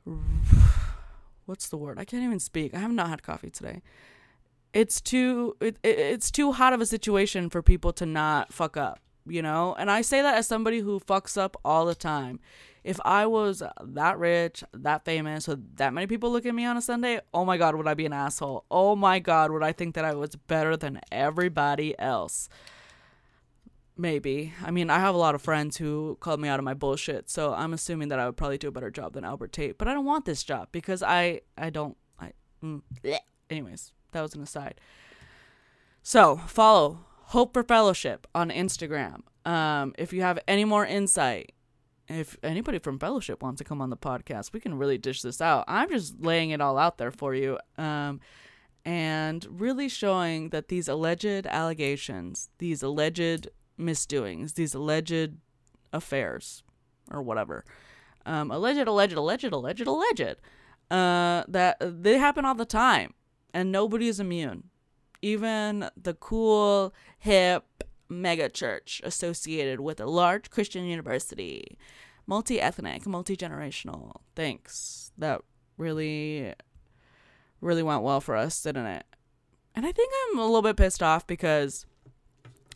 [1.45, 1.99] what's the word?
[1.99, 2.73] I can't even speak.
[2.73, 3.81] I have not had coffee today.
[4.73, 8.75] It's too it, it, it's too hot of a situation for people to not fuck
[8.75, 9.75] up, you know?
[9.77, 12.39] And I say that as somebody who fucks up all the time.
[12.83, 16.75] If I was that rich, that famous, with that many people look at me on
[16.75, 18.65] a Sunday, oh my god, would I be an asshole?
[18.69, 22.49] Oh my god, would I think that I was better than everybody else?
[23.95, 24.53] Maybe.
[24.63, 27.29] I mean, I have a lot of friends who called me out of my bullshit,
[27.29, 29.77] so I'm assuming that I would probably do a better job than Albert Tate.
[29.77, 32.31] But I don't want this job because I I don't I.
[32.63, 32.81] Mm.
[33.49, 34.79] Anyways, that was an aside.
[36.01, 39.21] So follow Hope for Fellowship on Instagram.
[39.45, 41.53] Um, if you have any more insight,
[42.07, 45.39] if anybody from Fellowship wants to come on the podcast, we can really dish this
[45.39, 45.65] out.
[45.67, 47.59] I'm just laying it all out there for you.
[47.77, 48.19] Um,
[48.85, 55.37] and really showing that these alleged allegations, these alleged misdoings, these alleged
[55.91, 56.63] affairs,
[57.11, 57.65] or whatever.
[58.25, 60.35] Um, alleged, alleged, alleged, alleged, alleged.
[60.91, 63.13] Uh, that they happen all the time,
[63.53, 64.65] and nobody is immune.
[65.21, 71.77] Even the cool, hip mega church associated with a large Christian university,
[72.27, 74.17] multi ethnic, multi generational.
[74.35, 75.11] Thanks.
[75.17, 75.41] That
[75.77, 76.53] really,
[77.61, 79.05] really went well for us, didn't it?
[79.75, 81.85] And I think I'm a little bit pissed off because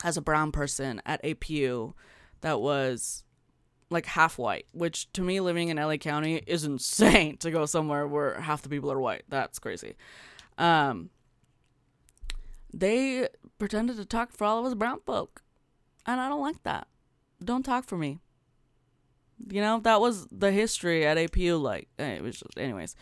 [0.04, 1.94] as a brown person at APU
[2.42, 3.24] that was
[3.90, 8.08] like half white, which to me, living in LA County is insane to go somewhere
[8.08, 9.24] where half the people are white.
[9.30, 9.96] That's crazy.
[10.58, 11.10] Um,
[12.74, 13.28] they
[13.60, 15.42] pretended to talk for all of us brown folk,
[16.06, 16.88] and I don't like that.
[17.44, 18.20] Don't talk for me.
[19.50, 21.62] You know that was the history at APU.
[21.62, 22.96] Like eh, it was just, anyways.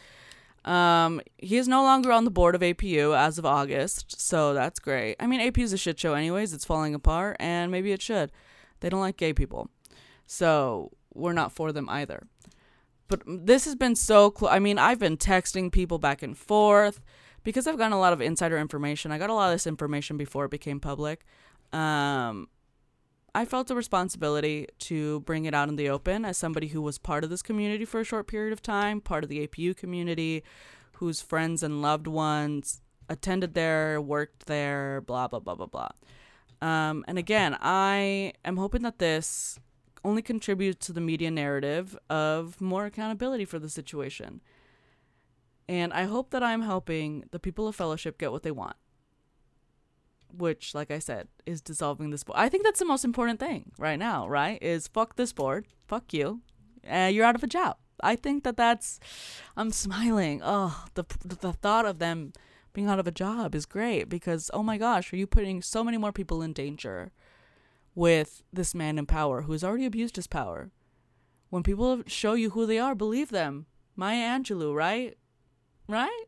[0.65, 4.79] Um, he is no longer on the board of APU as of August, so that's
[4.79, 5.15] great.
[5.19, 6.53] I mean, APU is a shit show, anyways.
[6.53, 8.31] It's falling apart, and maybe it should.
[8.79, 9.69] They don't like gay people,
[10.25, 12.27] so we're not for them either.
[13.07, 14.51] But this has been so close.
[14.51, 16.99] I mean, I've been texting people back and forth
[17.43, 19.11] because I've gotten a lot of insider information.
[19.11, 21.25] I got a lot of this information before it became public.
[21.71, 22.47] Um,
[23.35, 26.97] I felt a responsibility to bring it out in the open as somebody who was
[26.97, 30.41] part of this community for a short period of time, part of the APU community,
[30.93, 32.79] whose friends and loved ones
[33.09, 35.89] attended there, worked there, blah, blah, blah, blah, blah.
[36.61, 39.59] Um, and again, I am hoping that this
[40.05, 44.39] only contributes to the media narrative of more accountability for the situation.
[45.67, 48.77] And I hope that I'm helping the people of fellowship get what they want.
[50.37, 52.37] Which, like I said, is dissolving this board.
[52.39, 54.61] I think that's the most important thing right now, right?
[54.61, 56.41] Is fuck this board, fuck you,
[56.89, 57.77] uh, you're out of a job.
[58.01, 58.99] I think that that's,
[59.55, 60.41] I'm smiling.
[60.43, 62.33] Oh, the the thought of them
[62.73, 65.83] being out of a job is great because oh my gosh, are you putting so
[65.83, 67.11] many more people in danger
[67.93, 70.71] with this man in power who has already abused his power?
[71.49, 73.67] When people show you who they are, believe them.
[73.95, 75.15] Maya Angelou, right?
[75.87, 76.25] right?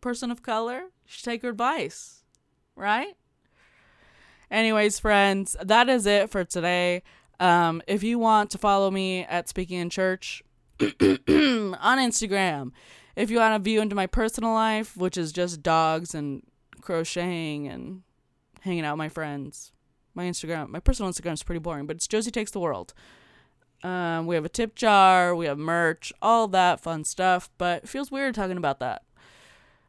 [0.00, 2.24] Person of color, should take her advice,
[2.76, 3.14] right?
[4.52, 7.02] Anyways, friends, that is it for today.
[7.40, 10.42] Um, if you want to follow me at Speaking in Church
[10.78, 12.72] on Instagram,
[13.16, 16.42] if you want to view into my personal life, which is just dogs and
[16.82, 18.02] crocheting and
[18.60, 19.72] hanging out with my friends,
[20.14, 22.92] my Instagram, my personal Instagram is pretty boring, but it's Josie Takes the World.
[23.82, 27.88] Um, we have a tip jar, we have merch, all that fun stuff, but it
[27.88, 29.02] feels weird talking about that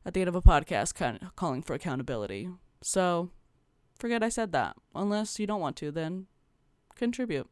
[0.06, 2.48] at the end of a podcast, kind of calling for accountability.
[2.82, 3.30] So
[4.04, 4.76] forget I said that.
[4.94, 6.26] Unless you don't want to, then
[6.94, 7.48] contribute.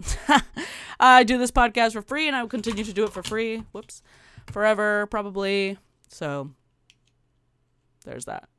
[0.99, 3.63] I do this podcast for free and I will continue to do it for free.
[3.71, 4.01] Whoops.
[4.51, 5.77] Forever, probably.
[6.09, 6.51] So
[8.03, 8.49] there's that.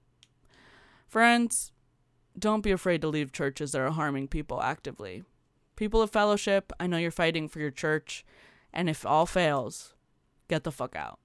[1.06, 1.70] Friends,
[2.38, 5.22] don't be afraid to leave churches that are harming people actively.
[5.76, 8.24] People of fellowship, I know you're fighting for your church,
[8.72, 9.92] and if all fails,
[10.48, 11.18] get the fuck out.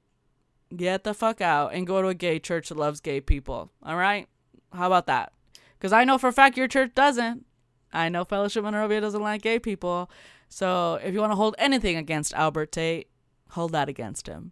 [0.76, 3.72] Get the fuck out and go to a gay church that loves gay people.
[3.82, 4.28] All right?
[4.74, 5.32] How about that?
[5.78, 7.46] Because I know for a fact your church doesn't.
[7.94, 10.10] I know Fellowship Monrovia doesn't like gay people.
[10.50, 13.10] So if you want to hold anything against Albert Tate,
[13.52, 14.52] hold that against him.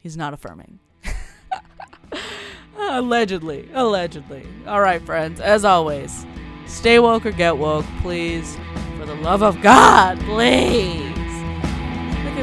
[0.00, 0.78] He's not affirming.
[2.78, 3.68] allegedly.
[3.72, 4.46] Allegedly.
[4.66, 5.40] All right, friends.
[5.40, 6.26] As always,
[6.66, 8.56] stay woke or get woke, please.
[8.98, 11.02] For the love of God, please.
[12.32, 12.42] Okay,